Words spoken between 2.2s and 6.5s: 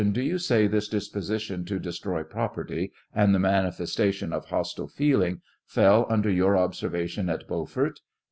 property, and the manifestation of hostile feeling, fell under